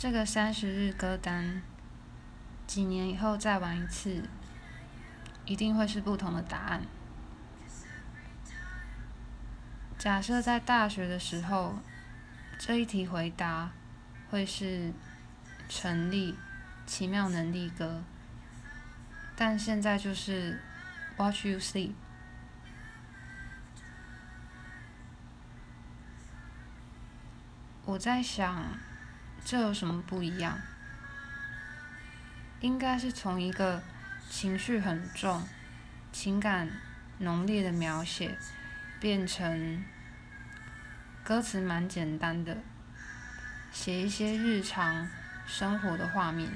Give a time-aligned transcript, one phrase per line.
[0.00, 1.60] 这个三十日歌单，
[2.66, 4.24] 几年以后再玩一次，
[5.44, 6.80] 一定会是不同的答案。
[9.98, 11.80] 假设在大学的时候，
[12.58, 13.72] 这一题回答
[14.30, 14.94] 会是
[15.68, 16.32] 成立
[16.86, 18.02] 《奇妙能力歌》，
[19.36, 20.62] 但现在就是
[21.18, 21.92] Watch You Sleep。
[27.84, 28.64] 我在想，
[29.44, 30.58] 这有什么不一样？
[32.60, 33.82] 应该是从一个
[34.28, 35.42] 情绪很重、
[36.12, 36.70] 情感
[37.18, 38.36] 浓烈的描写，
[39.00, 39.82] 变成
[41.24, 42.58] 歌词蛮简单的，
[43.72, 45.08] 写一些日常
[45.46, 46.50] 生活的画面。